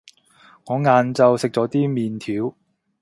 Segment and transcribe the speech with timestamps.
[0.65, 2.57] 我晏晝食咗啲麵條